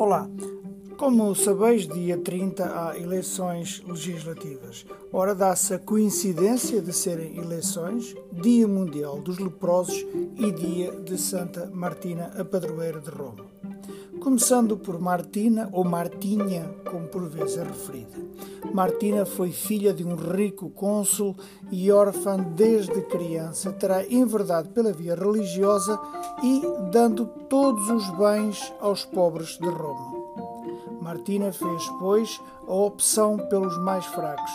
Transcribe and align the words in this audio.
Olá, 0.00 0.26
como 0.96 1.34
sabeis, 1.34 1.86
dia 1.86 2.16
30 2.16 2.64
há 2.64 2.96
eleições 2.98 3.82
legislativas. 3.86 4.86
Ora, 5.12 5.34
dá-se 5.34 5.74
a 5.74 5.78
coincidência 5.78 6.80
de 6.80 6.90
serem 6.90 7.36
eleições, 7.36 8.14
Dia 8.32 8.66
Mundial 8.66 9.20
dos 9.20 9.38
Leprosos 9.38 10.06
e 10.38 10.50
Dia 10.52 10.92
de 10.92 11.18
Santa 11.18 11.70
Martina, 11.70 12.32
a 12.34 12.42
padroeira 12.42 12.98
de 12.98 13.10
Roma. 13.10 13.59
Começando 14.20 14.76
por 14.76 15.00
Martina, 15.00 15.70
ou 15.72 15.82
Martinha, 15.82 16.68
como 16.90 17.08
por 17.08 17.26
vezes 17.28 17.56
é 17.56 17.64
referida. 17.64 18.18
Martina 18.72 19.24
foi 19.24 19.50
filha 19.50 19.94
de 19.94 20.04
um 20.04 20.14
rico 20.14 20.68
cônsul 20.68 21.34
e 21.72 21.90
órfã 21.90 22.36
desde 22.36 23.00
criança. 23.02 23.72
Terá 23.72 24.06
enverdado 24.06 24.68
pela 24.68 24.92
via 24.92 25.14
religiosa 25.14 25.98
e 26.42 26.62
dando 26.92 27.24
todos 27.48 27.88
os 27.88 28.10
bens 28.10 28.72
aos 28.78 29.06
pobres 29.06 29.58
de 29.58 29.68
Roma. 29.68 30.12
Martina 31.00 31.50
fez, 31.50 31.88
pois, 31.98 32.40
a 32.68 32.74
opção 32.74 33.38
pelos 33.48 33.78
mais 33.78 34.04
fracos. 34.04 34.52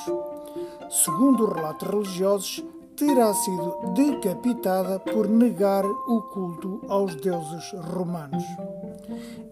Segundo 0.89 1.51
relatos 1.51 1.87
religiosos, 1.87 2.63
terá 2.95 3.33
sido 3.33 3.93
decapitada 3.93 4.99
por 4.99 5.27
negar 5.27 5.83
o 5.85 6.21
culto 6.33 6.79
aos 6.87 7.15
deuses 7.15 7.73
romanos. 7.93 8.43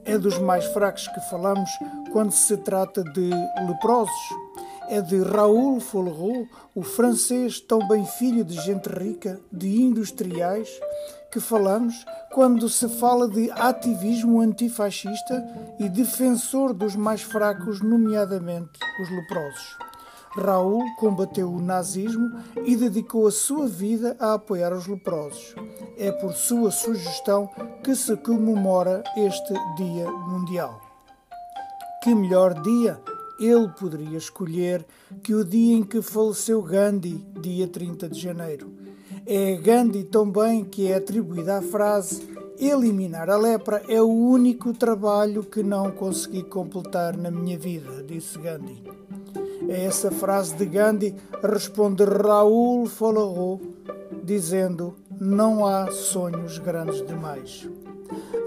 É 0.05 0.17
dos 0.17 0.37
mais 0.39 0.65
fracos 0.65 1.07
que 1.07 1.19
falamos 1.29 1.69
quando 2.11 2.31
se 2.31 2.57
trata 2.57 3.03
de 3.03 3.29
leprosos. 3.67 4.13
É 4.89 5.01
de 5.01 5.21
Raoul 5.21 5.79
Follereau, 5.79 6.45
o 6.75 6.83
francês, 6.83 7.59
tão 7.59 7.87
bem 7.87 8.05
filho 8.05 8.43
de 8.43 8.55
gente 8.55 8.87
rica, 8.87 9.39
de 9.51 9.81
industriais, 9.81 10.69
que 11.31 11.39
falamos 11.39 12.05
quando 12.31 12.67
se 12.67 12.87
fala 12.87 13.27
de 13.27 13.49
ativismo 13.51 14.41
antifascista 14.41 15.43
e 15.79 15.87
defensor 15.87 16.73
dos 16.73 16.95
mais 16.95 17.21
fracos, 17.21 17.81
nomeadamente 17.81 18.79
os 19.01 19.09
leprosos. 19.09 19.77
Raul 20.35 20.83
combateu 20.95 21.51
o 21.51 21.61
nazismo 21.61 22.31
e 22.65 22.75
dedicou 22.75 23.27
a 23.27 23.31
sua 23.31 23.67
vida 23.67 24.15
a 24.19 24.33
apoiar 24.33 24.73
os 24.73 24.87
leprosos. 24.87 25.55
É 25.97 26.11
por 26.11 26.33
sua 26.33 26.71
sugestão 26.71 27.49
que 27.83 27.95
se 27.95 28.15
comemora 28.17 29.03
este 29.15 29.53
Dia 29.77 30.11
Mundial. 30.11 30.81
Que 32.03 32.13
melhor 32.13 32.61
dia 32.61 32.99
ele 33.39 33.69
poderia 33.79 34.17
escolher 34.17 34.85
que 35.21 35.33
o 35.33 35.43
dia 35.43 35.75
em 35.77 35.83
que 35.83 36.01
faleceu 36.01 36.61
Gandhi, 36.61 37.25
dia 37.39 37.67
30 37.67 38.09
de 38.09 38.19
janeiro? 38.19 38.71
É 39.25 39.55
Gandhi 39.55 40.03
também 40.03 40.65
que 40.65 40.91
é 40.91 40.95
atribuída 40.95 41.57
a 41.57 41.61
frase 41.61 42.33
Eliminar 42.59 43.29
a 43.29 43.35
lepra 43.35 43.81
é 43.89 44.01
o 44.01 44.07
único 44.07 44.73
trabalho 44.73 45.43
que 45.43 45.63
não 45.63 45.91
consegui 45.91 46.43
completar 46.43 47.17
na 47.17 47.31
minha 47.31 47.57
vida, 47.57 48.03
disse 48.03 48.37
Gandhi. 48.37 48.83
A 49.69 49.73
essa 49.73 50.11
frase 50.11 50.55
de 50.55 50.65
Gandhi 50.65 51.15
responde 51.41 52.03
Raoul 52.03 52.85
Follereau, 52.85 53.61
dizendo: 54.23 54.95
Não 55.19 55.65
há 55.65 55.91
sonhos 55.91 56.57
grandes 56.57 57.05
demais. 57.05 57.67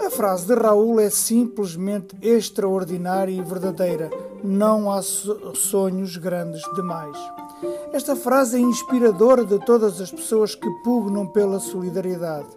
A 0.04 0.10
frase 0.10 0.46
de 0.46 0.54
Raul 0.54 1.00
é 1.00 1.10
simplesmente 1.10 2.16
extraordinária 2.22 3.32
e 3.32 3.42
verdadeira. 3.42 4.10
Não 4.44 4.90
há 4.90 5.02
sonhos 5.02 6.16
grandes 6.16 6.62
demais. 6.74 7.16
Esta 7.92 8.14
frase 8.14 8.56
é 8.56 8.60
inspiradora 8.60 9.44
de 9.44 9.58
todas 9.64 10.00
as 10.00 10.10
pessoas 10.10 10.54
que 10.54 10.68
pugnam 10.84 11.26
pela 11.26 11.58
solidariedade. 11.58 12.48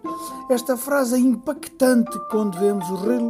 Esta 0.50 0.75
frase 0.75 1.16
é 1.16 1.19
impactante 1.19 2.17
quando 2.30 2.59
vemos 2.59 2.86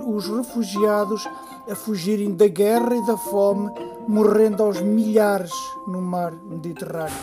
os 0.07 0.27
refugiados 0.27 1.27
a 1.69 1.75
fugirem 1.75 2.33
da 2.33 2.47
guerra 2.47 2.95
e 2.95 3.05
da 3.05 3.15
fome, 3.15 3.71
morrendo 4.07 4.63
aos 4.63 4.81
milhares 4.81 5.51
no 5.87 6.01
mar 6.01 6.31
Mediterrâneo. 6.31 7.13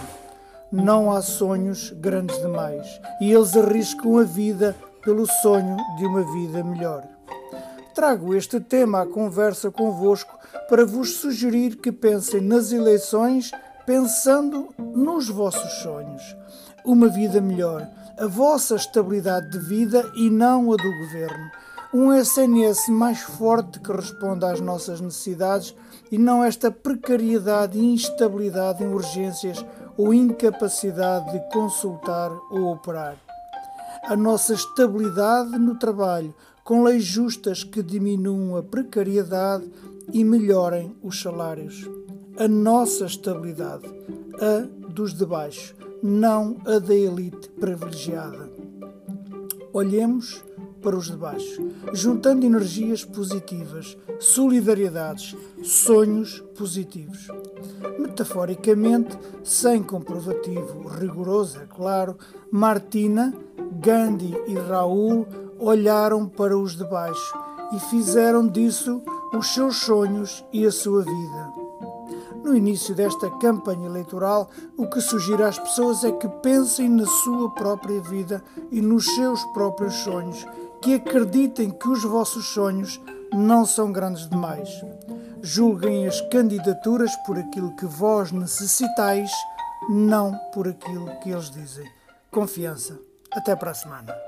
Não 0.71 1.11
há 1.11 1.23
sonhos 1.23 1.91
grandes 1.91 2.39
demais 2.39 2.87
e 3.21 3.33
eles 3.33 3.57
arriscam 3.57 4.19
a 4.19 4.23
vida 4.23 4.77
pelo 5.03 5.27
sonho 5.27 5.77
de 5.99 6.07
uma 6.07 6.23
vida 6.33 6.63
melhor. 6.63 7.05
Trago 7.95 8.35
este 8.35 8.61
tema 8.61 9.03
à 9.03 9.07
conversa 9.07 9.71
convosco 9.71 10.37
para 10.69 10.85
vos 10.85 11.17
sugerir 11.17 11.77
que 11.77 11.91
pensem 11.91 12.41
nas 12.41 12.71
eleições 12.71 13.51
pensando 13.87 14.75
nos 14.79 15.29
vossos 15.29 15.73
sonhos. 15.75 16.37
Uma 16.85 17.09
vida 17.09 17.41
melhor, 17.41 17.89
a 18.19 18.27
vossa 18.27 18.75
estabilidade 18.75 19.51
de 19.51 19.59
vida 19.61 20.05
e 20.17 20.29
não 20.29 20.73
a 20.73 20.77
do 20.77 20.99
governo. 20.99 21.51
Um 21.95 22.13
SNS 22.13 22.89
mais 22.89 23.21
forte 23.21 23.79
que 23.79 23.93
responda 23.93 24.51
às 24.51 24.61
nossas 24.61 25.01
necessidades 25.01 25.75
e 26.11 26.19
não 26.19 26.43
esta 26.43 26.71
precariedade 26.71 27.79
e 27.79 27.95
instabilidade 27.95 28.83
em 28.83 28.89
urgências 28.93 29.65
ou 29.97 30.13
incapacidade 30.13 31.33
de 31.33 31.53
consultar 31.53 32.33
ou 32.51 32.73
operar. 32.73 33.17
A 34.03 34.17
nossa 34.17 34.53
estabilidade 34.53 35.57
no 35.59 35.79
trabalho, 35.79 36.35
com 36.65 36.83
leis 36.83 37.05
justas 37.05 37.63
que 37.63 37.83
diminuam 37.83 38.57
a 38.57 38.63
precariedade 38.63 39.71
e 40.13 40.25
melhorem 40.25 40.95
os 41.03 41.21
salários 41.21 41.89
a 42.39 42.47
nossa 42.47 43.07
estabilidade, 43.07 43.85
a 44.41 44.67
dos 44.93 45.15
de 45.15 45.25
baixo, 45.25 45.75
não 46.03 46.57
a 46.67 46.79
da 46.79 46.95
elite 46.95 47.49
privilegiada. 47.51 48.51
Olhemos 49.73 50.45
para 50.83 50.97
os 50.97 51.07
de 51.07 51.17
baixo, 51.17 51.69
juntando 51.93 52.45
energias 52.47 53.05
positivas, 53.05 53.97
solidariedades, 54.21 55.35
sonhos 55.63 56.41
positivos. 56.57 57.29
Metaforicamente, 57.99 59.19
sem 59.43 59.83
comprovativo 59.83 60.87
rigoroso, 60.89 61.59
é 61.59 61.67
claro, 61.67 62.17
Martina, 62.51 63.35
Gandhi 63.81 64.37
e 64.47 64.55
Raul 64.55 65.27
olharam 65.59 66.29
para 66.29 66.57
os 66.57 66.77
de 66.77 66.85
baixo 66.85 67.35
e 67.75 67.81
fizeram 67.91 68.47
disso 68.47 69.03
os 69.35 69.49
seus 69.49 69.79
sonhos 69.79 70.45
e 70.53 70.65
a 70.67 70.71
sua 70.71 71.03
vida. 71.03 71.66
No 72.47 72.55
início 72.55 72.95
desta 72.95 73.29
campanha 73.29 73.87
eleitoral, 73.87 74.49
o 74.77 74.87
que 74.87 75.01
sugiro 75.01 75.45
às 75.45 75.59
pessoas 75.59 76.05
é 76.05 76.13
que 76.13 76.29
pensem 76.29 76.89
na 76.89 77.05
sua 77.05 77.51
própria 77.51 78.01
vida 78.01 78.41
e 78.71 78.81
nos 78.81 79.05
seus 79.17 79.43
próprios 79.47 79.93
sonhos, 79.95 80.47
que 80.81 80.95
acreditem 80.95 81.73
que 81.73 81.89
os 81.89 82.05
vossos 82.05 82.47
sonhos 82.47 83.01
não 83.33 83.67
são 83.67 83.91
grandes 83.91 84.29
demais. 84.29 84.81
Julguem 85.43 86.07
as 86.07 86.21
candidaturas 86.21 87.11
por 87.27 87.37
aquilo 87.37 87.75
que 87.75 87.85
vós 87.85 88.31
necessitais, 88.31 89.29
não 89.89 90.33
por 90.55 90.69
aquilo 90.69 91.11
que 91.25 91.31
eles 91.31 91.51
dizem. 91.51 91.91
Confiança. 92.31 92.97
Até 93.33 93.57
para 93.57 93.73
a 93.73 93.75
semana. 93.75 94.26